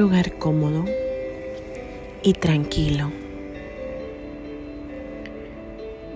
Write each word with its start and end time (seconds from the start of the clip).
Lugar 0.00 0.32
cómodo 0.38 0.86
y 2.22 2.32
tranquilo, 2.32 3.12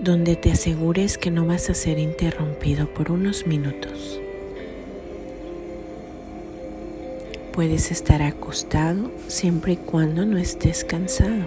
donde 0.01 0.35
te 0.35 0.49
asegures 0.49 1.19
que 1.19 1.29
no 1.29 1.45
vas 1.45 1.69
a 1.69 1.75
ser 1.75 1.99
interrumpido 1.99 2.91
por 2.91 3.11
unos 3.11 3.45
minutos. 3.45 4.19
Puedes 7.53 7.91
estar 7.91 8.23
acostado 8.23 9.11
siempre 9.27 9.73
y 9.73 9.77
cuando 9.77 10.25
no 10.25 10.39
estés 10.39 10.83
cansado 10.83 11.45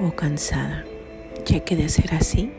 o 0.00 0.10
cansada, 0.10 0.84
ya 1.46 1.60
que 1.60 1.76
de 1.76 1.88
ser 1.88 2.14
así, 2.14 2.50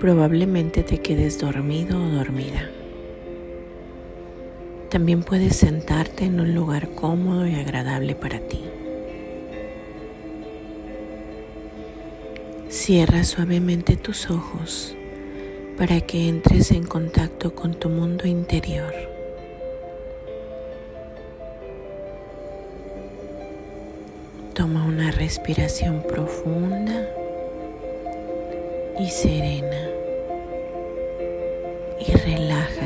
probablemente 0.00 0.82
te 0.82 0.98
quedes 0.98 1.38
dormido 1.38 1.96
o 1.96 2.08
dormida. 2.10 2.68
También 4.92 5.22
puedes 5.22 5.56
sentarte 5.56 6.26
en 6.26 6.38
un 6.38 6.54
lugar 6.54 6.90
cómodo 6.90 7.46
y 7.46 7.54
agradable 7.54 8.14
para 8.14 8.40
ti. 8.40 8.60
Cierra 12.68 13.24
suavemente 13.24 13.96
tus 13.96 14.28
ojos 14.28 14.94
para 15.78 16.02
que 16.02 16.28
entres 16.28 16.72
en 16.72 16.84
contacto 16.84 17.54
con 17.54 17.72
tu 17.72 17.88
mundo 17.88 18.26
interior. 18.26 18.92
Toma 24.52 24.84
una 24.84 25.10
respiración 25.10 26.02
profunda 26.02 27.08
y 29.00 29.08
serena 29.08 29.88
y 31.98 32.12
relájate. 32.12 32.81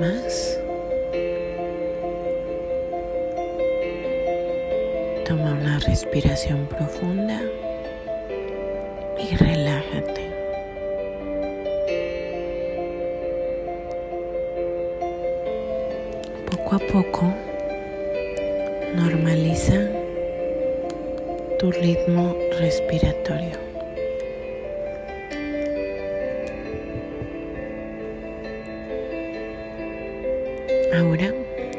Más. 0.00 0.58
Toma 5.26 5.52
una 5.52 5.78
respiración 5.80 6.66
profunda 6.66 7.40
y 9.18 9.36
relájate. 9.36 10.22
Poco 16.50 16.76
a 16.76 16.78
poco 16.78 17.34
normaliza 18.94 19.88
tu 21.58 21.70
ritmo 21.70 22.36
respiratorio. 22.58 23.11
Ahora 30.94 31.32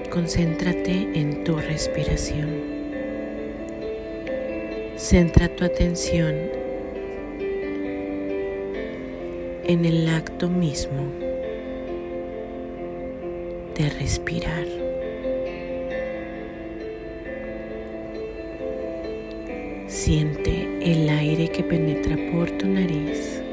concéntrate 0.10 1.08
en 1.14 1.44
tu 1.44 1.56
respiración. 1.56 2.50
Centra 4.98 5.50
tu 5.50 5.66
atención 5.66 6.34
en 9.66 9.86
el 9.86 10.10
acto 10.10 10.50
mismo 10.50 11.04
de 13.78 13.90
respirar. 14.00 14.66
Siente 19.88 20.92
el 20.92 21.08
aire 21.08 21.50
que 21.50 21.62
penetra 21.62 22.18
por 22.32 22.50
tu 22.58 22.66
nariz 22.66 23.44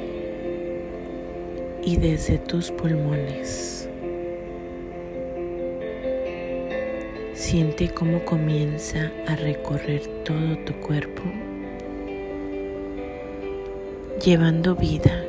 y 1.85 1.97
desde 1.97 2.39
tus 2.39 2.71
pulmones. 2.71 3.80
Siente 7.51 7.89
cómo 7.89 8.25
comienza 8.25 9.11
a 9.27 9.35
recorrer 9.35 10.07
todo 10.25 10.57
tu 10.65 10.73
cuerpo, 10.75 11.25
llevando 14.25 14.77
vida, 14.77 15.25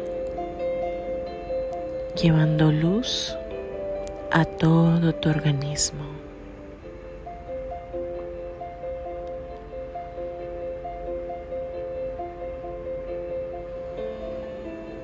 llevando 2.22 2.72
luz 2.72 3.36
a 4.30 4.46
todo 4.46 5.16
tu 5.16 5.30
organismo. 5.30 6.06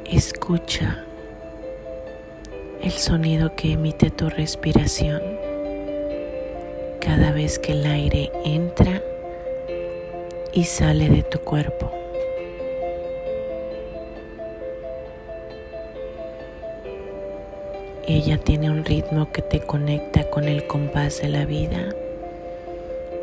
Escucha 0.05 1.03
el 2.83 2.91
sonido 2.91 3.55
que 3.55 3.71
emite 3.71 4.11
tu 4.11 4.29
respiración 4.29 5.46
cada 7.07 7.31
vez 7.31 7.57
que 7.57 7.71
el 7.71 7.85
aire 7.85 8.29
entra 8.43 9.01
y 10.51 10.65
sale 10.65 11.07
de 11.07 11.23
tu 11.23 11.39
cuerpo. 11.39 11.89
Ella 18.05 18.37
tiene 18.37 18.69
un 18.69 18.83
ritmo 18.83 19.31
que 19.31 19.41
te 19.41 19.61
conecta 19.61 20.29
con 20.29 20.49
el 20.49 20.67
compás 20.67 21.21
de 21.21 21.29
la 21.29 21.45
vida 21.45 21.95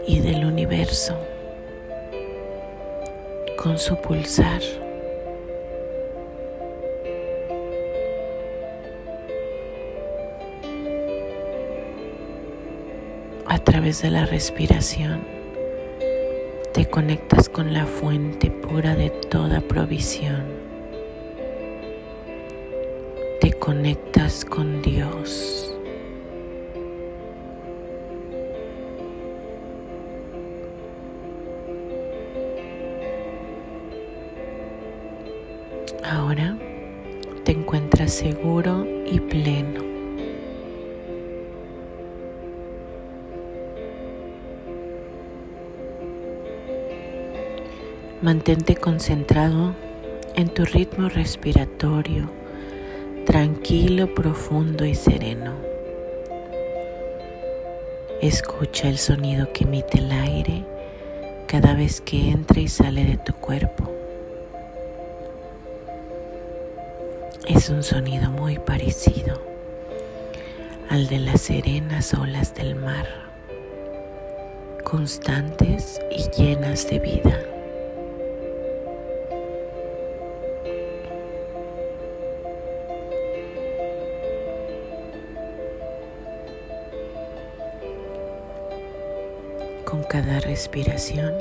y 0.07 0.21
del 0.21 0.47
universo, 0.47 1.19
con 3.59 3.79
su 3.79 3.97
pulsar. 3.97 4.63
Través 13.75 14.03
de 14.03 14.11
la 14.13 14.25
respiración 14.25 15.25
te 16.73 16.89
conectas 16.89 17.49
con 17.49 17.73
la 17.73 17.87
fuente 17.87 18.49
pura 18.49 18.95
de 18.95 19.11
toda 19.11 19.61
provisión. 19.63 20.45
Te 23.41 23.53
conectas 23.55 24.45
con 24.45 24.81
Dios. 24.81 25.77
Ahora 36.05 36.57
te 37.45 37.51
encuentras 37.51 38.13
seguro 38.13 38.87
y 39.05 39.19
pleno. 39.19 39.84
Mantente 48.25 48.75
concentrado 48.75 49.75
en 50.35 50.49
tu 50.49 50.65
ritmo 50.65 51.11
respiratorio, 51.11 52.31
tranquilo, 53.27 54.15
profundo 54.15 54.87
y 54.87 54.95
sereno. 54.95 55.53
Escucha 58.23 58.89
el 58.89 58.97
sonido 58.97 59.53
que 59.53 59.65
emite 59.65 59.99
el 59.99 60.11
aire 60.11 60.65
cada 61.47 61.75
vez 61.75 62.01
que 62.01 62.31
entra 62.31 62.63
y 62.63 62.69
sale 62.69 63.05
de 63.05 63.19
tu 63.19 63.35
cuerpo. 63.35 63.93
Es 67.47 67.69
un 67.69 67.83
sonido 67.83 68.31
muy 68.31 68.59
parecido 68.59 69.39
al 70.89 71.09
de 71.09 71.19
las 71.19 71.43
serenas 71.43 72.15
olas 72.15 72.55
del 72.55 72.75
mar, 72.75 73.07
constantes 74.83 76.01
y 76.11 76.41
llenas 76.41 76.89
de 76.89 76.99
vida. 77.01 77.54
Cada 90.15 90.39
respiración 90.39 91.35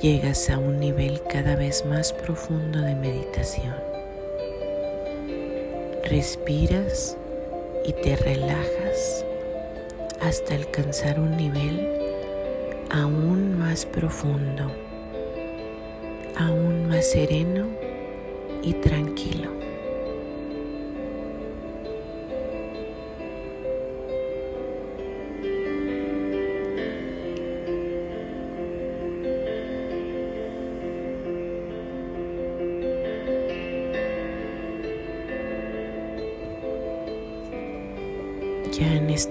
llegas 0.00 0.48
a 0.50 0.58
un 0.60 0.78
nivel 0.78 1.20
cada 1.28 1.56
vez 1.56 1.84
más 1.84 2.12
profundo 2.12 2.80
de 2.80 2.94
meditación. 2.94 3.74
Respiras 6.04 7.18
y 7.84 7.92
te 7.92 8.14
relajas 8.14 9.24
hasta 10.20 10.54
alcanzar 10.54 11.18
un 11.18 11.36
nivel 11.36 11.88
aún 12.90 13.58
más 13.58 13.84
profundo, 13.84 14.70
aún 16.36 16.86
más 16.86 17.04
sereno 17.10 17.66
y 18.62 18.74
tranquilo. 18.74 19.55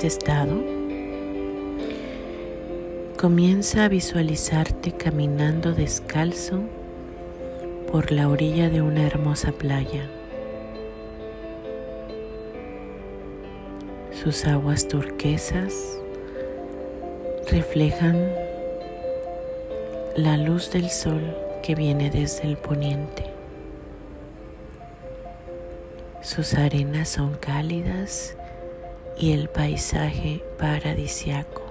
Estado, 0.06 0.64
comienza 3.18 3.86
a 3.86 3.90
visualizarte 3.90 4.92
caminando 4.92 5.74
descalzo 5.74 6.62
por 7.92 8.12
la 8.12 8.30
orilla 8.30 8.70
de 8.70 8.82
una 8.82 9.06
hermosa 9.06 9.52
playa. 9.52 10.10
Sus 14.12 14.46
aguas 14.46 14.88
turquesas 14.88 15.98
reflejan 17.50 18.30
la 20.16 20.38
luz 20.38 20.72
del 20.72 20.90
sol 20.90 21.36
que 21.64 21.76
viene 21.76 22.10
desde 22.10 22.44
el 22.44 22.58
poniente. 22.58 23.26
Sus 26.22 26.54
arenas 26.54 27.10
son 27.10 27.36
cálidas 27.36 28.36
y 29.18 29.32
el 29.32 29.50
paisaje 29.50 30.44
paradisiaco. 30.58 31.64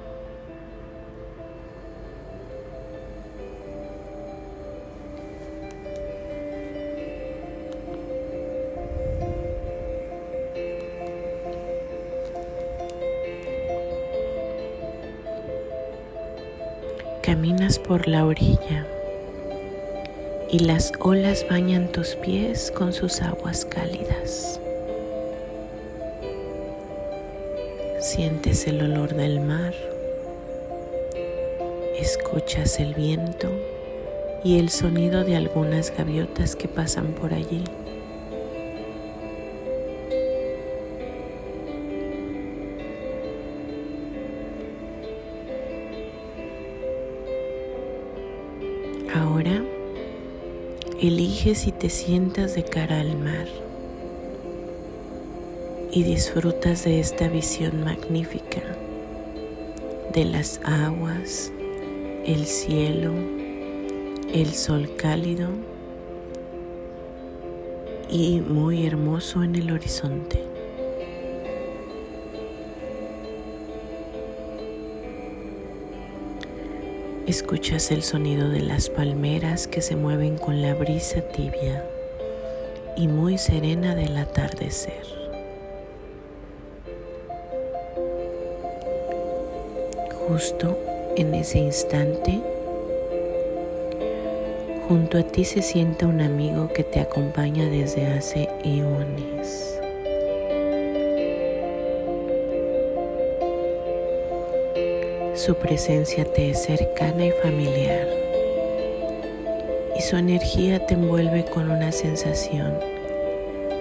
Caminas 17.22 17.78
por 17.78 18.06
la 18.06 18.26
orilla 18.26 18.86
y 20.50 20.58
las 20.60 20.92
olas 21.00 21.44
bañan 21.48 21.90
tus 21.90 22.14
pies 22.16 22.70
con 22.70 22.92
sus 22.92 23.22
aguas 23.22 23.64
cálidas. 23.64 24.60
Sientes 28.04 28.66
el 28.66 28.82
olor 28.82 29.14
del 29.14 29.40
mar, 29.40 29.72
escuchas 31.98 32.78
el 32.78 32.92
viento 32.92 33.50
y 34.44 34.58
el 34.58 34.68
sonido 34.68 35.24
de 35.24 35.36
algunas 35.36 35.90
gaviotas 35.96 36.54
que 36.54 36.68
pasan 36.68 37.14
por 37.14 37.32
allí. 37.32 37.64
Ahora 49.14 49.64
elige 51.00 51.54
si 51.54 51.72
te 51.72 51.88
sientas 51.88 52.54
de 52.54 52.64
cara 52.64 53.00
al 53.00 53.16
mar 53.16 53.48
y 55.94 56.02
disfrutas 56.02 56.82
de 56.82 56.98
esta 56.98 57.28
visión 57.28 57.84
magnífica 57.84 58.60
de 60.12 60.24
las 60.24 60.60
aguas, 60.64 61.52
el 62.26 62.46
cielo, 62.46 63.12
el 64.32 64.52
sol 64.54 64.90
cálido 64.96 65.50
y 68.10 68.40
muy 68.40 68.86
hermoso 68.86 69.44
en 69.44 69.54
el 69.54 69.70
horizonte. 69.70 70.42
Escuchas 77.28 77.92
el 77.92 78.02
sonido 78.02 78.48
de 78.48 78.62
las 78.62 78.90
palmeras 78.90 79.68
que 79.68 79.80
se 79.80 79.94
mueven 79.94 80.38
con 80.38 80.60
la 80.60 80.74
brisa 80.74 81.20
tibia 81.20 81.84
y 82.96 83.06
muy 83.06 83.38
serena 83.38 83.94
del 83.94 84.16
atardecer. 84.16 85.13
Justo 90.28 90.78
en 91.16 91.34
ese 91.34 91.58
instante, 91.58 92.40
junto 94.88 95.18
a 95.18 95.22
ti 95.22 95.44
se 95.44 95.60
sienta 95.60 96.06
un 96.06 96.22
amigo 96.22 96.72
que 96.72 96.82
te 96.82 97.00
acompaña 97.00 97.68
desde 97.68 98.06
hace 98.06 98.48
eones. 98.64 99.78
Su 105.34 105.56
presencia 105.56 106.24
te 106.24 106.50
es 106.50 106.62
cercana 106.62 107.26
y 107.26 107.30
familiar 107.30 108.08
y 109.94 110.00
su 110.00 110.16
energía 110.16 110.86
te 110.86 110.94
envuelve 110.94 111.44
con 111.44 111.70
una 111.70 111.92
sensación 111.92 112.78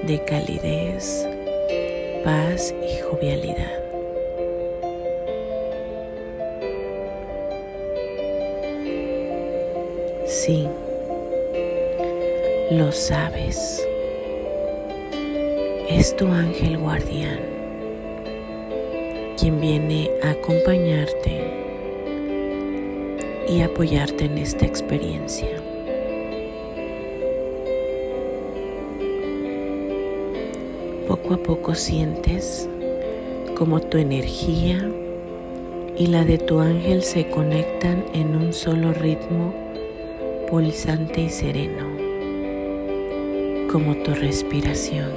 de 0.03 0.21
calidez, 0.25 1.25
paz 2.25 2.75
y 2.83 2.99
jovialidad. 3.01 3.82
Sí, 10.45 10.67
lo 12.69 12.91
sabes. 12.91 13.87
Es 15.89 16.13
tu 16.17 16.27
ángel 16.27 16.79
guardián 16.79 17.39
quien 19.39 19.61
viene 19.61 20.11
a 20.21 20.31
acompañarte 20.31 21.49
y 23.47 23.61
apoyarte 23.61 24.25
en 24.25 24.37
esta 24.37 24.65
experiencia. 24.65 25.47
Poco 31.07 31.35
a 31.35 31.37
poco 31.37 31.73
sientes 31.73 32.67
como 33.55 33.79
tu 33.79 33.97
energía 33.97 34.91
y 35.97 36.07
la 36.07 36.25
de 36.25 36.37
tu 36.37 36.59
ángel 36.59 37.01
se 37.01 37.29
conectan 37.29 38.03
en 38.13 38.35
un 38.35 38.51
solo 38.51 38.91
ritmo 38.91 39.62
pulsante 40.53 41.19
y 41.19 41.29
sereno, 41.29 41.97
como 43.71 43.95
tu 44.03 44.13
respiración. 44.13 45.09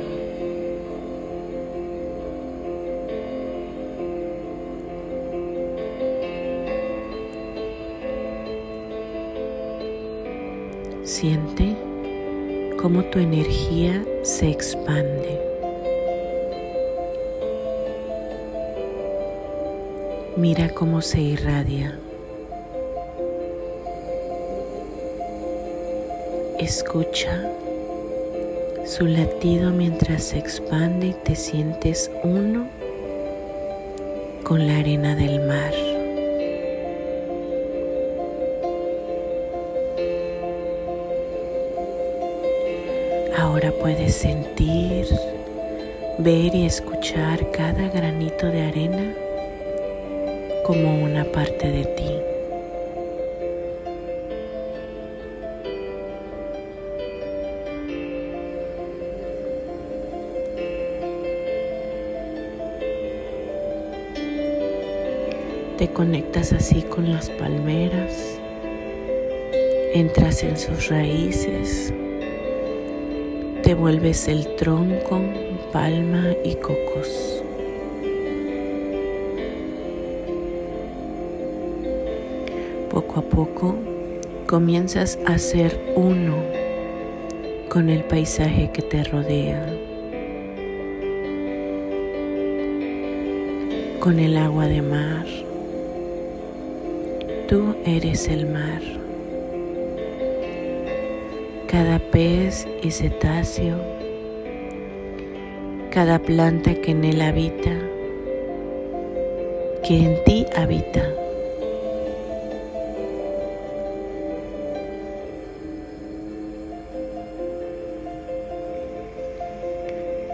Siente 11.04 11.76
cómo 12.80 13.04
tu 13.04 13.18
energía 13.18 14.02
se 14.22 14.48
expande. 14.48 15.38
Mira 20.38 20.70
cómo 20.70 21.02
se 21.02 21.20
irradia. 21.20 21.98
Escucha 26.66 27.48
su 28.84 29.06
latido 29.06 29.70
mientras 29.70 30.24
se 30.24 30.38
expande 30.38 31.06
y 31.06 31.12
te 31.12 31.36
sientes 31.36 32.10
uno 32.24 32.66
con 34.42 34.66
la 34.66 34.78
arena 34.78 35.14
del 35.14 35.46
mar. 35.46 35.72
Ahora 43.38 43.70
puedes 43.80 44.16
sentir, 44.16 45.06
ver 46.18 46.52
y 46.52 46.66
escuchar 46.66 47.48
cada 47.52 47.90
granito 47.90 48.48
de 48.48 48.62
arena 48.64 49.14
como 50.64 51.00
una 51.00 51.24
parte 51.26 51.70
de 51.70 51.84
ti. 51.84 52.35
Te 65.78 65.88
conectas 65.88 66.54
así 66.54 66.80
con 66.80 67.12
las 67.12 67.28
palmeras, 67.28 68.40
entras 69.92 70.42
en 70.42 70.56
sus 70.56 70.88
raíces, 70.88 71.92
te 73.62 73.74
vuelves 73.74 74.26
el 74.26 74.56
tronco, 74.56 75.20
palma 75.74 76.32
y 76.42 76.54
cocos. 76.54 77.42
Poco 82.90 83.20
a 83.20 83.22
poco 83.22 83.74
comienzas 84.46 85.18
a 85.26 85.36
ser 85.36 85.78
uno 85.94 86.36
con 87.68 87.90
el 87.90 88.02
paisaje 88.04 88.70
que 88.72 88.80
te 88.80 89.04
rodea, 89.04 89.66
con 94.00 94.18
el 94.18 94.38
agua 94.38 94.68
de 94.68 94.80
mar. 94.80 95.45
Tú 97.48 97.76
eres 97.84 98.28
el 98.28 98.46
mar 98.46 98.82
cada 101.68 101.98
pez 101.98 102.66
y 102.82 102.90
cetáceo, 102.90 103.76
cada 105.90 106.18
planta 106.18 106.74
que 106.74 106.92
en 106.92 107.04
él 107.04 107.20
habita 107.20 107.72
que 109.86 109.96
en 109.96 110.24
ti 110.24 110.44
habita. 110.56 111.08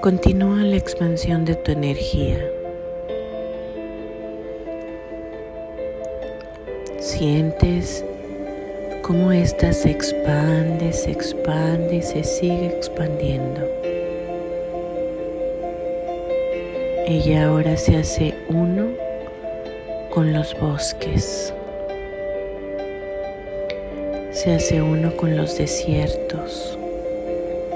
Continúa 0.00 0.56
la 0.62 0.76
expansión 0.76 1.44
de 1.44 1.54
tu 1.56 1.72
energía. 1.72 2.61
Sientes 7.02 8.04
cómo 9.02 9.32
ésta 9.32 9.72
se 9.72 9.90
expande, 9.90 10.92
se 10.92 11.10
expande 11.10 11.96
y 11.96 12.02
se 12.02 12.22
sigue 12.22 12.66
expandiendo. 12.66 13.60
Ella 17.06 17.46
ahora 17.46 17.76
se 17.76 17.96
hace 17.96 18.34
uno 18.48 18.86
con 20.10 20.32
los 20.32 20.58
bosques. 20.58 21.52
Se 24.30 24.52
hace 24.52 24.80
uno 24.80 25.16
con 25.16 25.36
los 25.36 25.58
desiertos, 25.58 26.78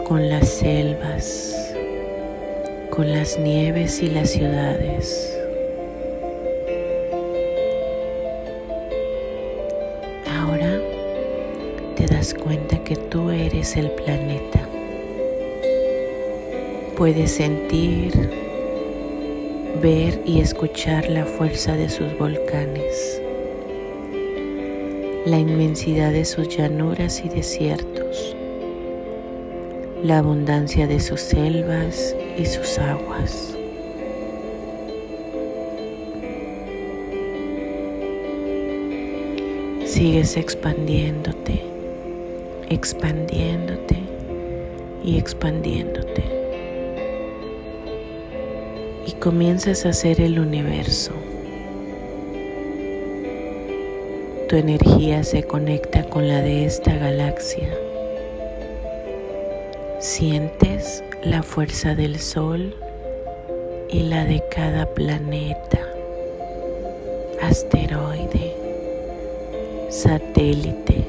con 0.05 0.29
las 0.29 0.49
selvas 0.49 1.57
con 2.97 3.13
las 3.13 3.39
nieves 3.39 4.03
y 4.03 4.09
las 4.09 4.31
ciudades. 4.31 5.36
El 13.77 13.91
planeta. 13.91 14.61
Puedes 16.97 17.33
sentir, 17.33 18.13
ver 19.83 20.21
y 20.25 20.41
escuchar 20.41 21.09
la 21.09 21.25
fuerza 21.25 21.77
de 21.77 21.89
sus 21.89 22.17
volcanes, 22.19 23.21
la 25.27 25.39
inmensidad 25.39 26.13
de 26.13 26.25
sus 26.25 26.49
llanuras 26.49 27.23
y 27.25 27.29
desiertos 27.29 28.37
la 30.03 30.19
abundancia 30.19 30.87
de 30.87 31.01
sus 31.01 31.21
selvas 31.21 32.15
y 32.39 32.47
sus 32.47 32.79
aguas. 32.79 33.57
Sigues 39.85 40.37
expandiéndote, 40.37 41.65
expandiéndote 42.69 43.99
y 45.05 45.19
expandiéndote. 45.19 46.25
Y 49.07 49.13
comienzas 49.13 49.87
a 49.87 49.91
hacer 49.91 50.21
el 50.21 50.39
universo. 50.39 51.13
Tu 54.49 54.57
energía 54.57 55.25
se 55.25 55.43
conecta 55.43 56.05
con 56.05 56.29
la 56.29 56.41
de 56.41 56.67
esta 56.67 56.97
galaxia 56.97 57.69
Sientes 59.99 61.03
la 61.25 61.43
fuerza 61.43 61.95
del 61.95 62.21
Sol 62.21 62.77
y 63.91 64.05
la 64.05 64.25
de 64.25 64.43
cada 64.51 64.87
planeta, 64.95 65.81
asteroide, 67.43 68.55
satélite, 69.89 71.05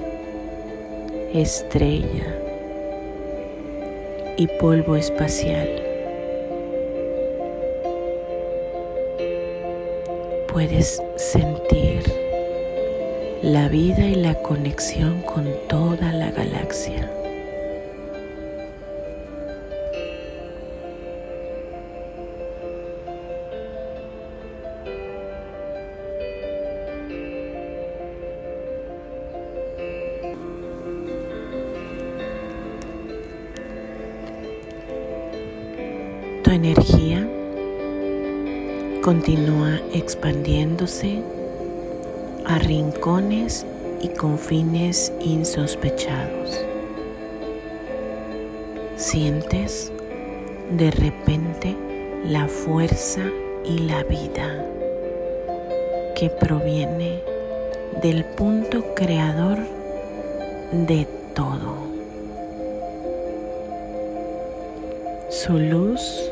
estrella 1.42 2.36
y 4.38 4.48
polvo 4.60 4.96
espacial. 4.96 5.70
Puedes 10.48 11.02
sentir 11.16 12.04
la 13.44 13.68
vida 13.70 14.06
y 14.08 14.16
la 14.16 14.34
conexión 14.42 15.22
con 15.22 15.48
toda 15.68 16.12
la 16.12 16.32
galaxia. 16.32 17.12
Continúa 39.02 39.80
expandiéndose 39.94 41.22
a 42.46 42.60
rincones 42.60 43.66
y 44.02 44.10
confines 44.10 45.14
insospechados. 45.22 46.66
Sientes 48.98 49.92
de 50.72 50.92
repente 50.92 51.78
la 52.26 52.48
fuerza 52.48 53.22
y 53.64 53.80
la 53.80 54.04
vida 54.04 54.66
que 56.16 56.30
proviene 56.30 57.22
del 58.02 58.26
punto 58.26 58.94
creador 58.94 59.60
de 60.72 61.08
todo. 61.34 61.78
Su 65.30 65.60
luz 65.60 66.27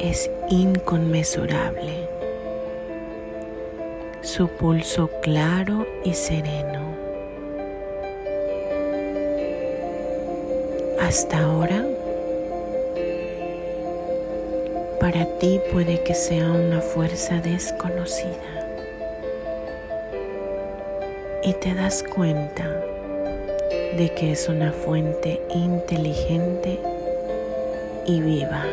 es 0.00 0.30
inconmensurable, 0.48 2.08
su 4.22 4.48
pulso 4.48 5.10
claro 5.20 5.86
y 6.04 6.14
sereno. 6.14 6.80
Hasta 11.00 11.40
ahora, 11.40 11.84
para 15.00 15.26
ti 15.38 15.60
puede 15.70 16.02
que 16.02 16.14
sea 16.14 16.50
una 16.50 16.80
fuerza 16.80 17.40
desconocida 17.40 18.68
y 21.42 21.52
te 21.54 21.74
das 21.74 22.02
cuenta 22.02 22.64
de 23.98 24.12
que 24.16 24.32
es 24.32 24.48
una 24.48 24.72
fuente 24.72 25.42
inteligente 25.50 26.78
y 28.06 28.20
viva. 28.20 28.64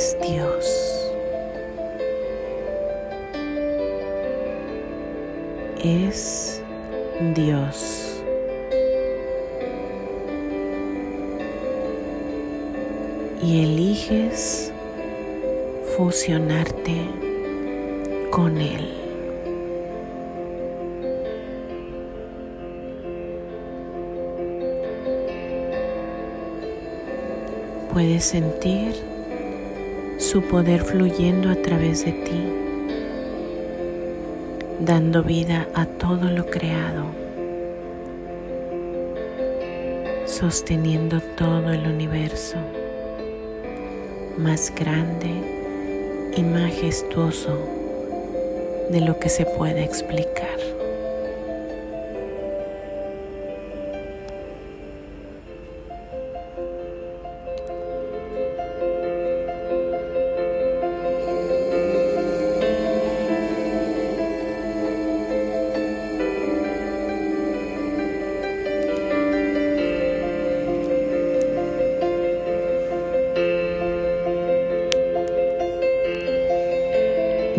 Es 0.00 0.16
Dios. 0.22 1.12
Es 5.84 6.62
Dios. 7.34 8.22
Y 13.42 13.62
eliges 13.62 14.72
fusionarte 15.98 16.96
con 18.30 18.56
Él. 18.56 18.94
Puedes 27.92 28.24
sentir 28.24 29.09
su 30.20 30.42
poder 30.42 30.82
fluyendo 30.82 31.48
a 31.48 31.54
través 31.54 32.04
de 32.04 32.12
ti, 32.12 32.44
dando 34.78 35.22
vida 35.22 35.66
a 35.74 35.86
todo 35.86 36.30
lo 36.30 36.44
creado, 36.44 37.06
sosteniendo 40.26 41.22
todo 41.38 41.72
el 41.72 41.86
universo 41.86 42.58
más 44.36 44.70
grande 44.74 45.30
y 46.36 46.42
majestuoso 46.42 47.58
de 48.90 49.00
lo 49.00 49.18
que 49.18 49.30
se 49.30 49.46
puede 49.46 49.82
explicar. 49.82 50.59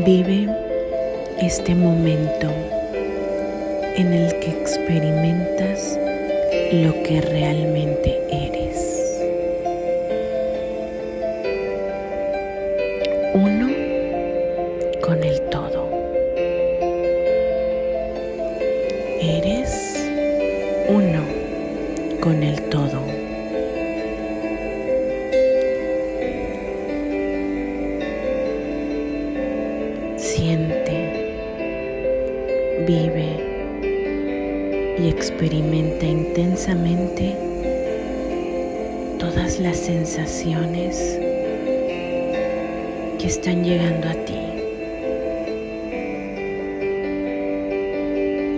Vive 0.06 0.48
este 1.40 1.76
momento 1.76 2.48
en 3.96 4.14
el 4.14 4.40
que 4.40 4.50
experimentas 4.50 6.00
lo 6.72 7.04
que 7.04 7.22
realmente 7.22 8.20
eres. 8.32 8.51
Experimenta 35.22 36.08
intensamente 36.08 37.36
todas 39.20 39.60
las 39.60 39.78
sensaciones 39.78 40.98
que 43.20 43.28
están 43.28 43.64
llegando 43.64 44.08
a 44.10 44.14
ti. 44.26 44.40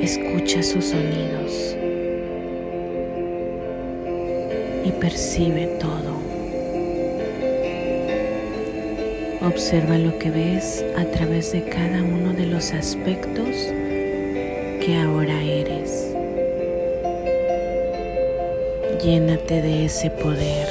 Escucha 0.01 0.63
sus 0.63 0.85
sonidos 0.85 1.75
y 4.85 4.91
percibe 5.01 5.67
todo. 5.81 6.13
Observa 9.45 9.97
lo 9.97 10.17
que 10.17 10.31
ves 10.31 10.85
a 10.95 11.03
través 11.03 11.51
de 11.51 11.65
cada 11.65 12.01
uno 12.01 12.31
de 12.31 12.45
los 12.45 12.71
aspectos 12.71 13.49
que 14.79 14.97
ahora 14.97 15.41
eres. 15.43 15.82
Llénate 19.03 19.61
de 19.61 19.83
ese 19.83 20.09
poder. 20.09 20.69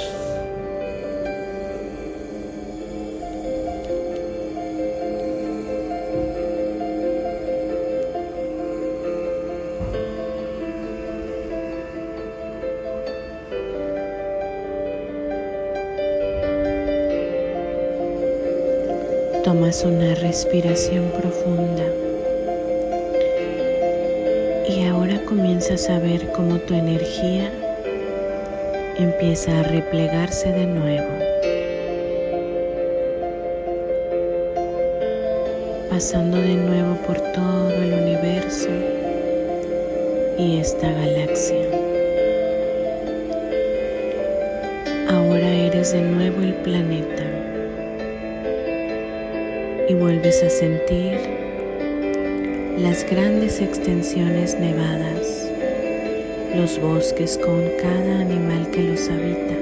Tomas 19.44 19.84
una 19.84 20.14
respiración 20.14 21.10
profunda 21.10 21.84
y 24.70 24.84
ahora 24.86 25.22
comienzas 25.26 25.90
a 25.90 25.98
ver 25.98 26.32
cómo 26.32 26.56
tu 26.60 26.72
energía 26.72 27.52
empieza 29.02 29.58
a 29.58 29.62
replegarse 29.64 30.52
de 30.52 30.66
nuevo, 30.66 31.08
pasando 35.90 36.36
de 36.38 36.54
nuevo 36.54 36.94
por 37.06 37.18
todo 37.18 37.70
el 37.70 37.92
universo 37.92 38.68
y 40.38 40.58
esta 40.58 40.90
galaxia. 40.90 41.66
Ahora 45.08 45.48
eres 45.48 45.92
de 45.92 46.00
nuevo 46.02 46.42
el 46.42 46.54
planeta 46.54 47.24
y 49.88 49.94
vuelves 49.94 50.42
a 50.42 50.50
sentir 50.50 51.18
las 52.78 53.08
grandes 53.10 53.60
extensiones 53.60 54.58
nevadas, 54.58 55.41
los 56.54 56.78
bosques 56.78 57.38
con 57.38 57.62
cada 57.80 58.20
animal 58.20 58.70
que 58.70 58.82
los 58.82 59.08
habita. 59.08 59.54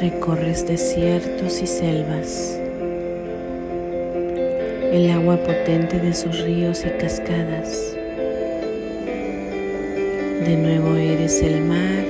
Recorres 0.00 0.66
desiertos 0.66 1.62
y 1.62 1.66
selvas, 1.66 2.60
el 4.92 5.10
agua 5.10 5.38
potente 5.38 5.98
de 5.98 6.12
sus 6.12 6.38
ríos 6.42 6.84
y 6.84 6.90
cascadas. 6.98 7.96
De 10.44 10.56
nuevo 10.56 10.94
eres 10.96 11.42
el 11.42 11.62
mar 11.62 12.04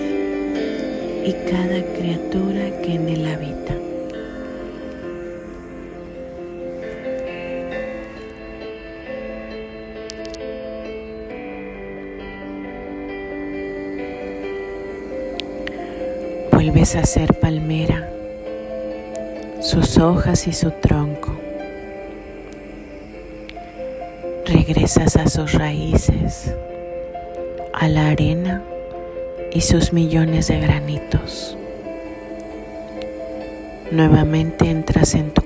y 1.25 1.33
cada 1.49 1.83
criatura 1.97 2.83
que 2.83 2.95
en 2.95 3.09
él 3.09 3.27
habita. 3.27 3.86
A 16.95 17.05
ser 17.05 17.35
palmera, 17.35 18.09
sus 19.61 19.99
hojas 19.99 20.47
y 20.47 20.53
su 20.53 20.71
tronco. 20.71 21.37
Regresas 24.47 25.17
a 25.17 25.29
sus 25.29 25.53
raíces, 25.53 26.55
a 27.75 27.89
la 27.89 28.09
arena 28.09 28.63
y 29.53 29.63
sus 29.63 29.93
millones 29.93 30.47
de 30.47 30.61
granitos. 30.61 31.59
Nuevamente 33.91 34.71
entras 34.71 35.15
en 35.17 35.33
tu 35.35 35.43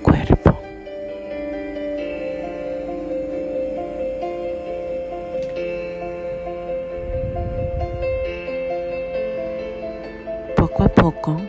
Poco. 11.01 11.41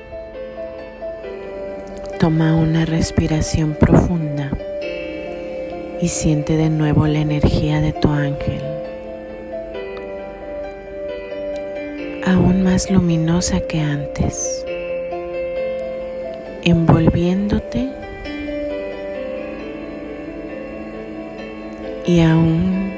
Toma 2.20 2.56
una 2.56 2.86
respiración 2.86 3.74
profunda 3.74 4.50
y 6.02 6.08
siente 6.08 6.56
de 6.56 6.70
nuevo 6.70 7.06
la 7.06 7.20
energía 7.20 7.82
de 7.82 7.92
tu 7.92 8.08
ángel, 8.08 8.62
aún 12.26 12.64
más 12.64 12.90
luminosa 12.90 13.60
que 13.60 13.82
antes, 13.82 14.66
envolviéndote 16.64 17.90
y 22.06 22.22
aún 22.22 22.94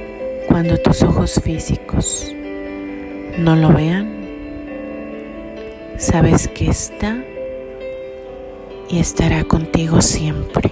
cuando 0.48 0.78
tus 0.78 1.02
ojos 1.02 1.42
físicos 1.44 2.32
no 3.40 3.56
lo 3.56 3.74
vean, 3.74 4.23
sabes 6.04 6.50
que 6.50 6.70
está 6.70 7.16
y 8.90 9.00
estará 9.00 9.46
contigo 9.46 10.02
siempre. 10.02 10.70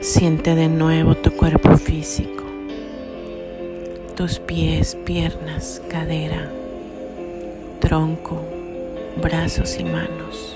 Siente 0.00 0.54
de 0.54 0.68
nuevo 0.68 1.16
tu 1.16 1.32
cuerpo 1.32 1.76
físico, 1.76 2.44
tus 4.14 4.38
pies, 4.38 4.96
piernas, 5.04 5.82
cadera, 5.90 6.48
tronco, 7.80 8.40
brazos 9.20 9.76
y 9.80 9.84
manos 9.84 10.49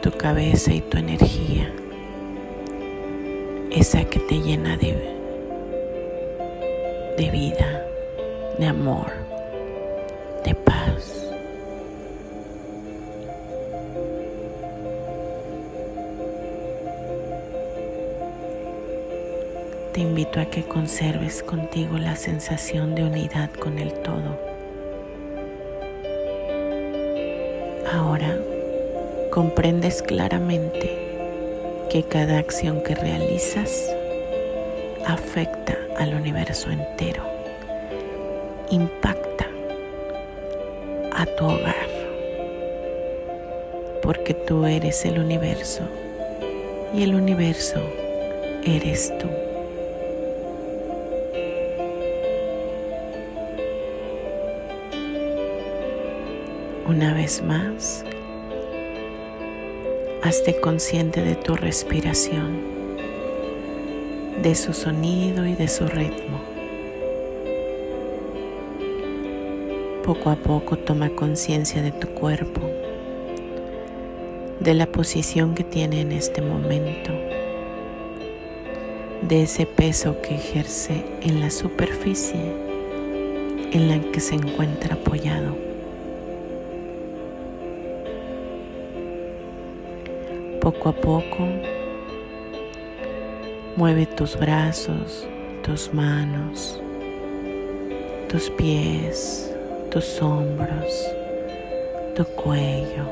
tu 0.00 0.12
cabeza 0.12 0.72
y 0.72 0.80
tu 0.80 0.96
energía, 0.96 1.72
esa 3.70 4.04
que 4.04 4.20
te 4.20 4.38
llena 4.40 4.76
de, 4.76 4.94
de 7.16 7.30
vida, 7.30 7.84
de 8.58 8.66
amor, 8.66 9.10
de 10.44 10.54
paz. 10.54 11.26
Te 19.92 20.00
invito 20.00 20.40
a 20.40 20.44
que 20.44 20.62
conserves 20.62 21.42
contigo 21.42 21.98
la 21.98 22.14
sensación 22.14 22.94
de 22.94 23.02
unidad 23.02 23.50
con 23.50 23.80
el 23.80 23.92
todo. 23.94 24.57
Comprendes 29.30 30.02
claramente 30.02 30.90
que 31.90 32.02
cada 32.02 32.38
acción 32.38 32.82
que 32.82 32.94
realizas 32.94 33.88
afecta 35.06 35.78
al 35.98 36.14
universo 36.14 36.70
entero, 36.70 37.22
impacta 38.70 39.46
a 41.12 41.26
tu 41.26 41.44
hogar, 41.44 41.88
porque 44.02 44.34
tú 44.34 44.64
eres 44.66 45.04
el 45.04 45.18
universo 45.18 45.82
y 46.94 47.02
el 47.02 47.14
universo 47.14 47.80
eres 48.64 49.12
tú. 49.18 49.28
Una 56.86 57.12
vez 57.12 57.42
más, 57.42 58.04
Hazte 60.28 60.60
consciente 60.60 61.22
de 61.22 61.36
tu 61.36 61.56
respiración. 61.56 62.60
de 64.42 64.54
su 64.54 64.74
sonido 64.74 65.46
y 65.46 65.54
de 65.54 65.68
su 65.68 65.86
ritmo. 65.86 66.38
Poco 70.04 70.28
a 70.28 70.36
poco 70.36 70.76
toma 70.76 71.08
conciencia 71.08 71.80
de 71.80 71.92
tu 71.92 72.08
cuerpo, 72.08 72.60
de 74.60 74.74
la 74.74 74.86
posición 74.86 75.54
que 75.54 75.64
tiene 75.64 76.02
en 76.02 76.12
este 76.12 76.42
momento, 76.42 77.10
de 79.22 79.44
ese 79.44 79.64
peso 79.64 80.20
que 80.20 80.34
ejerce 80.34 81.06
en 81.22 81.40
la 81.40 81.50
superficie 81.50 82.52
en 83.72 83.88
la 83.88 83.98
que 84.12 84.20
se 84.20 84.34
encuentra 84.34 84.96
apoyado. 84.96 85.67
Poco 90.70 90.90
a 90.90 90.92
poco 90.92 91.48
mueve 93.74 94.04
tus 94.04 94.38
brazos, 94.38 95.26
tus 95.62 95.94
manos, 95.94 96.78
tus 98.28 98.50
pies, 98.50 99.50
tus 99.90 100.20
hombros, 100.20 101.06
tu 102.14 102.22
cuello. 102.34 103.06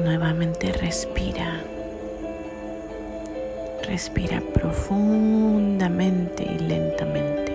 Nuevamente 0.00 0.72
respira. 0.72 1.73
Respira 3.94 4.42
profundamente 4.52 6.42
y 6.42 6.58
lentamente. 6.58 7.52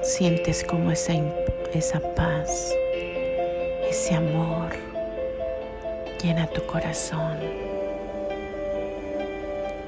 Sientes 0.00 0.62
como 0.62 0.92
esa, 0.92 1.14
esa 1.74 1.98
paz, 2.14 2.72
ese 3.90 4.14
amor 4.14 4.70
llena 6.22 6.46
tu 6.46 6.64
corazón. 6.66 7.38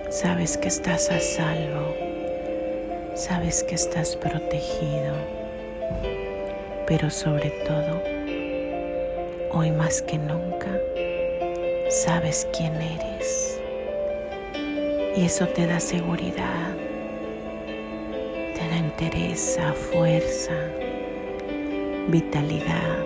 Sabes 0.08 0.58
que 0.58 0.66
estás 0.66 1.12
a 1.12 1.20
salvo, 1.20 1.94
sabes 3.14 3.62
que 3.62 3.76
estás 3.76 4.16
protegido, 4.16 5.14
pero 6.88 7.08
sobre 7.08 7.50
todo, 7.50 8.02
hoy 9.52 9.70
más 9.70 10.02
que 10.02 10.18
nunca, 10.18 10.76
sabes 11.90 12.46
quién 12.56 12.72
eres. 12.80 13.60
Y 15.16 15.24
eso 15.24 15.46
te 15.48 15.66
da 15.66 15.80
seguridad, 15.80 16.72
te 18.54 18.68
da 18.68 18.76
entereza, 18.76 19.72
fuerza, 19.72 20.54
vitalidad. 22.08 22.96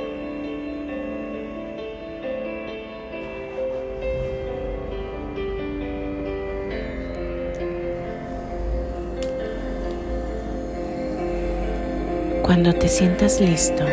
Cuando 12.42 12.74
te 12.74 12.88
sientas 12.88 13.40
listo, 13.40 13.84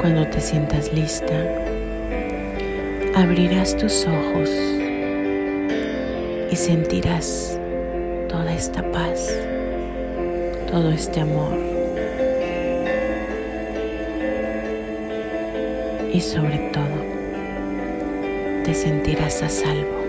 cuando 0.00 0.26
te 0.28 0.40
sientas 0.40 0.92
lista, 0.92 1.69
abrirás 3.22 3.76
tus 3.76 4.06
ojos 4.06 4.48
y 6.50 6.56
sentirás 6.56 7.58
toda 8.28 8.54
esta 8.54 8.82
paz, 8.90 9.30
todo 10.70 10.90
este 10.90 11.20
amor 11.20 11.58
y 16.12 16.20
sobre 16.20 16.70
todo 16.72 16.84
te 18.64 18.72
sentirás 18.72 19.42
a 19.42 19.48
salvo. 19.48 19.99